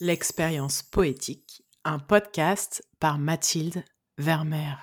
[0.00, 3.84] L'expérience poétique, un podcast par Mathilde
[4.18, 4.76] Vermeer.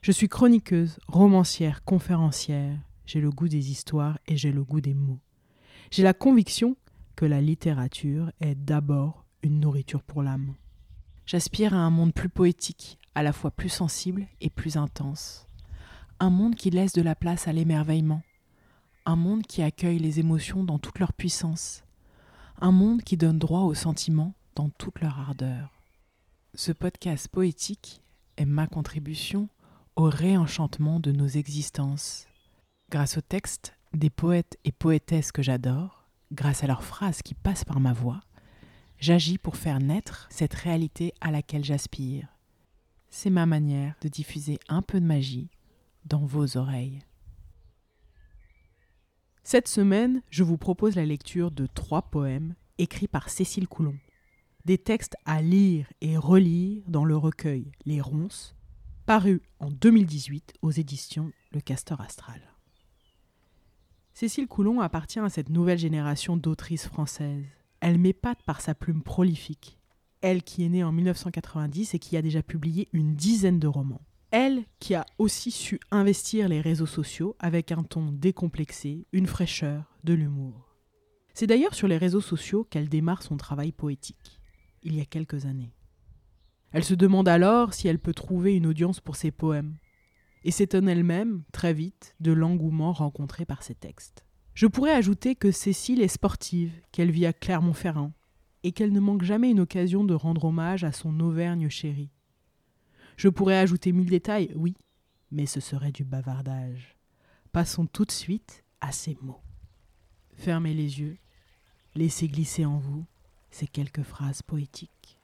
[0.00, 2.78] Je suis chroniqueuse, romancière, conférencière.
[3.04, 5.20] J'ai le goût des histoires et j'ai le goût des mots.
[5.90, 6.78] J'ai la conviction
[7.14, 10.54] que la littérature est d'abord une nourriture pour l'âme.
[11.26, 15.46] J'aspire à un monde plus poétique, à la fois plus sensible et plus intense.
[16.20, 18.22] Un monde qui laisse de la place à l'émerveillement.
[19.04, 21.84] Un monde qui accueille les émotions dans toute leur puissance
[22.62, 25.82] un monde qui donne droit aux sentiments dans toute leur ardeur.
[26.54, 28.00] Ce podcast poétique
[28.36, 29.48] est ma contribution
[29.96, 32.28] au réenchantement de nos existences.
[32.88, 37.64] Grâce aux textes des poètes et poétesses que j'adore, grâce à leurs phrases qui passent
[37.64, 38.20] par ma voix,
[38.96, 42.28] j'agis pour faire naître cette réalité à laquelle j'aspire.
[43.10, 45.50] C'est ma manière de diffuser un peu de magie
[46.04, 47.00] dans vos oreilles.
[49.44, 53.96] Cette semaine, je vous propose la lecture de trois poèmes écrits par Cécile Coulon.
[54.64, 58.54] Des textes à lire et relire dans le recueil Les Ronces,
[59.04, 62.40] paru en 2018 aux éditions Le Castor Astral.
[64.14, 67.44] Cécile Coulon appartient à cette nouvelle génération d'autrices françaises.
[67.80, 69.76] Elle m'épate par sa plume prolifique.
[70.20, 74.02] Elle qui est née en 1990 et qui a déjà publié une dizaine de romans.
[74.32, 79.98] Elle qui a aussi su investir les réseaux sociaux avec un ton décomplexé, une fraîcheur,
[80.04, 80.74] de l'humour.
[81.34, 84.40] C'est d'ailleurs sur les réseaux sociaux qu'elle démarre son travail poétique,
[84.82, 85.74] il y a quelques années.
[86.70, 89.76] Elle se demande alors si elle peut trouver une audience pour ses poèmes,
[90.44, 94.24] et s'étonne elle-même, très vite, de l'engouement rencontré par ses textes.
[94.54, 98.12] Je pourrais ajouter que Cécile est sportive, qu'elle vit à Clermont-Ferrand,
[98.62, 102.10] et qu'elle ne manque jamais une occasion de rendre hommage à son Auvergne chérie.
[103.16, 104.76] Je pourrais ajouter mille détails, oui,
[105.30, 106.96] mais ce serait du bavardage.
[107.52, 109.42] Passons tout de suite à ces mots.
[110.34, 111.18] Fermez les yeux,
[111.94, 113.04] laissez glisser en vous
[113.50, 115.18] ces quelques phrases poétiques.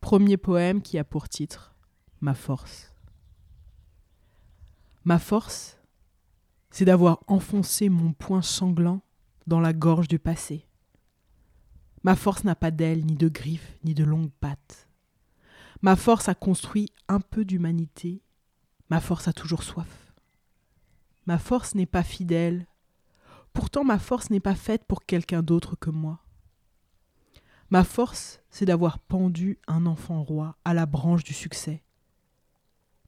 [0.00, 1.74] Premier poème qui a pour titre
[2.20, 2.94] Ma force.
[5.04, 5.78] Ma force,
[6.70, 9.02] c'est d'avoir enfoncé mon poing sanglant
[9.46, 10.66] dans la gorge du passé
[12.02, 14.88] Ma force n'a pas d'ailes, ni de griffes, ni de longues pattes.
[15.82, 18.22] Ma force a construit un peu d'humanité.
[18.88, 20.12] Ma force a toujours soif.
[21.26, 22.66] Ma force n'est pas fidèle.
[23.52, 26.20] Pourtant ma force n'est pas faite pour quelqu'un d'autre que moi.
[27.68, 31.82] Ma force, c'est d'avoir pendu un enfant roi à la branche du succès.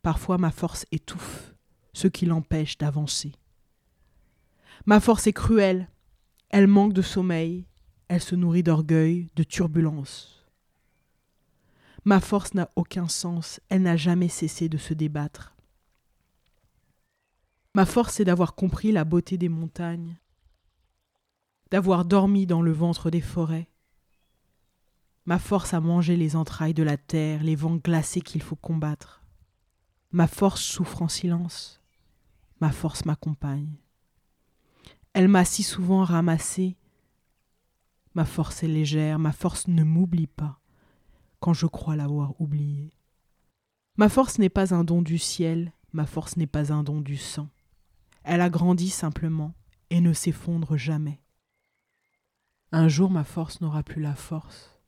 [0.02, 1.54] Parfois ma force étouffe,
[1.92, 3.32] ce qui l'empêche d'avancer.
[4.86, 5.88] Ma force est cruelle,
[6.50, 7.66] elle manque de sommeil,
[8.12, 10.44] elle se nourrit d'orgueil, de turbulence.
[12.04, 15.56] Ma force n'a aucun sens, elle n'a jamais cessé de se débattre.
[17.74, 20.18] Ma force est d'avoir compris la beauté des montagnes,
[21.70, 23.70] d'avoir dormi dans le ventre des forêts.
[25.24, 29.22] Ma force a mangé les entrailles de la terre, les vents glacés qu'il faut combattre.
[30.10, 31.80] Ma force souffre en silence.
[32.60, 33.72] Ma force m'accompagne.
[35.14, 36.76] Elle m'a si souvent ramassé
[38.14, 40.60] Ma force est légère, ma force ne m'oublie pas
[41.40, 42.92] quand je crois l'avoir oubliée.
[43.96, 47.16] Ma force n'est pas un don du ciel, ma force n'est pas un don du
[47.16, 47.48] sang.
[48.22, 49.54] Elle a grandi simplement
[49.90, 51.20] et ne s'effondre jamais.
[52.70, 54.78] Un jour ma force n'aura plus la force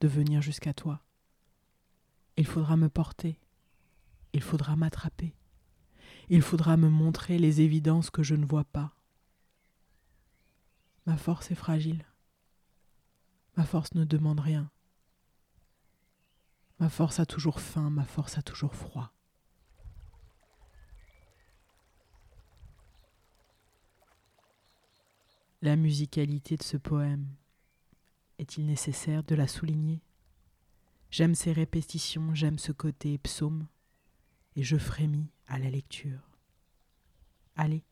[0.00, 1.00] de venir jusqu'à toi.
[2.36, 3.38] Il faudra me porter,
[4.32, 5.34] il faudra m'attraper,
[6.28, 8.94] il faudra me montrer les évidences que je ne vois pas.
[11.06, 12.04] Ma force est fragile.
[13.60, 14.70] Ma force ne demande rien.
[16.78, 19.12] Ma force a toujours faim, ma force a toujours froid.
[25.60, 27.26] La musicalité de ce poème,
[28.38, 30.00] est-il nécessaire de la souligner?
[31.10, 33.66] J'aime ces répétitions, j'aime ce côté psaume,
[34.56, 36.30] et je frémis à la lecture.
[37.56, 37.84] Allez,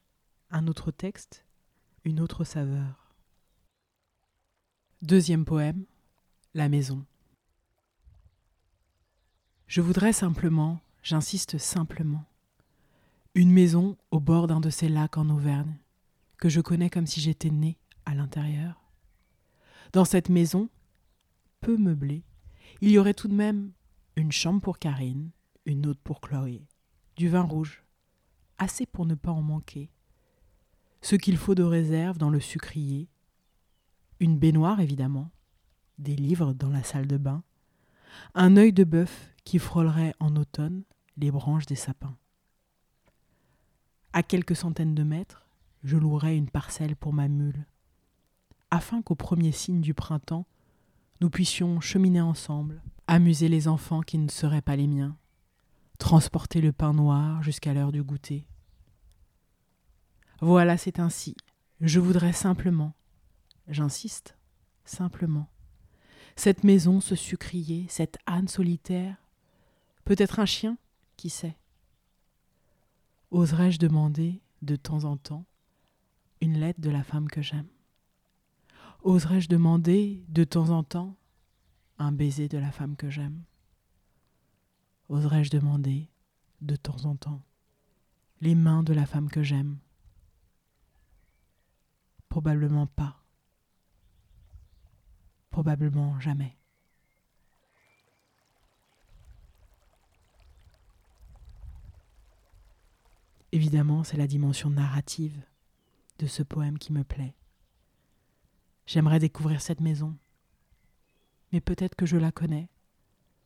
[0.49, 1.45] un autre texte,
[2.05, 3.08] une autre saveur.
[5.03, 5.85] Deuxième poème,
[6.55, 7.07] La maison.
[9.69, 12.25] Je voudrais simplement, j'insiste simplement,
[13.37, 15.79] une maison au bord d'un de ces lacs en Auvergne,
[16.39, 18.91] que je connais comme si j'étais né à l'intérieur.
[19.93, 20.69] Dans cette maison,
[21.61, 22.25] peu meublée,
[22.81, 23.71] il y aurait tout de même
[24.17, 25.31] une chambre pour Karine,
[25.65, 26.67] une autre pour Chloé,
[27.15, 27.85] du vin rouge,
[28.59, 29.93] assez pour ne pas en manquer,
[31.03, 33.09] ce qu'il faut de réserve dans le sucrier,
[34.21, 35.31] une baignoire évidemment,
[35.99, 37.43] des livres dans la salle de bain,
[38.35, 40.83] un œil de bœuf qui frôlerait en automne
[41.17, 42.17] les branches des sapins.
[44.13, 45.47] À quelques centaines de mètres,
[45.85, 47.67] je louerais une parcelle pour ma mule,
[48.71, 50.47] afin qu'au premier signe du printemps,
[51.21, 55.17] nous puissions cheminer ensemble, amuser les enfants qui ne seraient pas les miens,
[55.99, 58.47] transporter le pain noir jusqu'à l'heure du goûter.
[60.41, 61.37] Voilà, c'est ainsi.
[61.81, 62.95] Je voudrais simplement,
[63.69, 64.37] j'insiste,
[64.85, 65.49] simplement,
[66.37, 69.17] cette maison, ce sucrier, cette âne solitaire,
[70.05, 70.79] peut-être un chien,
[71.17, 71.57] qui sait?
[73.31, 75.45] Oserais-je demander, de temps en temps,
[76.41, 77.69] une lettre de la femme que j'aime?
[79.03, 81.17] Oserais-je demander, de temps en temps,
[81.99, 83.43] un baiser de la femme que j'aime?
[85.09, 86.09] Oserais-je demander,
[86.61, 87.43] de temps en temps,
[88.41, 89.79] les mains de la femme que j'aime?
[92.29, 93.18] Probablement pas.
[95.59, 96.57] Probablement jamais.
[103.51, 105.43] Évidemment, c'est la dimension narrative
[106.21, 107.35] de ce poème qui me plaît.
[108.87, 110.17] J'aimerais découvrir cette maison,
[111.51, 112.69] mais peut-être que je la connais,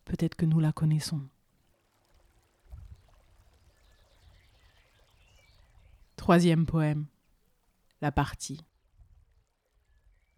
[0.05, 1.27] peut-être que nous la connaissons.
[6.17, 7.07] Troisième poème,
[8.03, 8.61] la partie.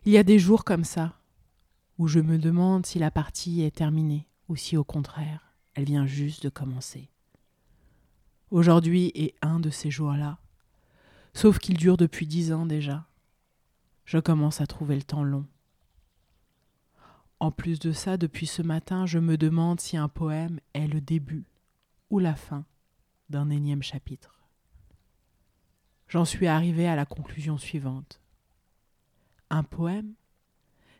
[0.04, 1.18] Il y a des jours comme ça,
[1.98, 6.06] où je me demande si la partie est terminée ou si au contraire, elle vient
[6.06, 7.08] juste de commencer.
[8.50, 10.38] Aujourd'hui est un de ces jours-là,
[11.32, 13.06] sauf qu'il dure depuis dix ans déjà.
[14.04, 15.46] Je commence à trouver le temps long.
[17.40, 21.00] En plus de ça, depuis ce matin, je me demande si un poème est le
[21.00, 21.46] début
[22.10, 22.64] ou la fin
[23.28, 24.44] d'un énième chapitre.
[26.08, 28.20] J'en suis arrivé à la conclusion suivante.
[29.50, 30.14] Un poème,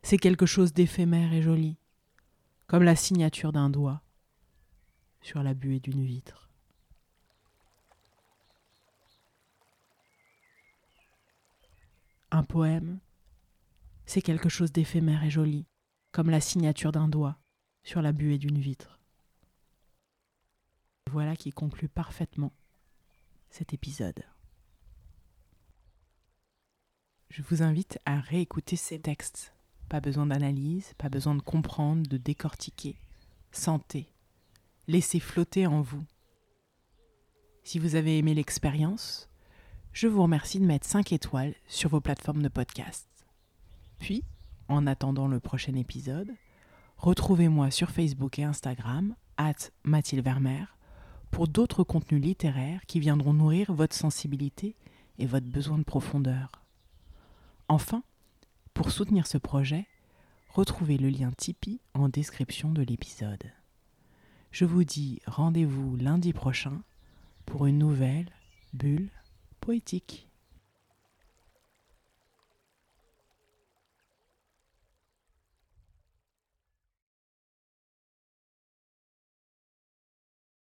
[0.04, 1.78] c'est quelque chose d'éphémère et joli,
[2.66, 4.02] comme la signature d'un doigt
[5.22, 6.50] sur la buée d'une vitre.
[12.30, 13.00] Un poème,
[14.04, 15.66] c'est quelque chose d'éphémère et joli,
[16.12, 17.38] comme la signature d'un doigt
[17.82, 19.00] sur la buée d'une vitre.
[21.10, 22.52] Voilà qui conclut parfaitement
[23.48, 24.22] cet épisode.
[27.30, 29.54] Je vous invite à réécouter ces textes.
[29.88, 32.96] Pas besoin d'analyse, pas besoin de comprendre, de décortiquer.
[33.52, 34.08] Sentez,
[34.88, 36.04] laissez flotter en vous.
[37.62, 39.28] Si vous avez aimé l'expérience,
[39.92, 43.08] je vous remercie de mettre 5 étoiles sur vos plateformes de podcast.
[43.98, 44.24] Puis,
[44.68, 46.32] en attendant le prochain épisode,
[46.96, 50.76] retrouvez-moi sur Facebook et Instagram, at Mathilde Vermeer,
[51.30, 54.76] pour d'autres contenus littéraires qui viendront nourrir votre sensibilité
[55.18, 56.50] et votre besoin de profondeur.
[57.68, 58.02] Enfin,
[58.74, 59.86] pour soutenir ce projet,
[60.48, 63.52] retrouvez le lien Tipeee en description de l'épisode.
[64.50, 66.82] Je vous dis rendez-vous lundi prochain
[67.46, 68.30] pour une nouvelle
[68.72, 69.10] bulle
[69.60, 70.28] poétique.